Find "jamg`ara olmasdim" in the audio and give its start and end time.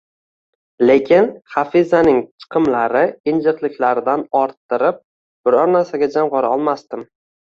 6.17-7.05